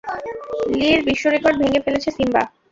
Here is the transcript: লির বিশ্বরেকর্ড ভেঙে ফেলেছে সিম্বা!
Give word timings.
লির 0.71 0.99
বিশ্বরেকর্ড 1.07 1.55
ভেঙে 1.61 1.83
ফেলেছে 1.85 2.09
সিম্বা! 2.11 2.43